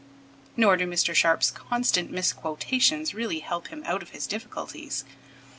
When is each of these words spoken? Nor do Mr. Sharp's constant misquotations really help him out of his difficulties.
Nor 0.57 0.77
do 0.77 0.87
Mr. 0.87 1.13
Sharp's 1.13 1.51
constant 1.51 2.09
misquotations 2.09 3.13
really 3.13 3.37
help 3.41 3.67
him 3.67 3.83
out 3.85 4.01
of 4.01 4.09
his 4.09 4.25
difficulties. 4.25 5.03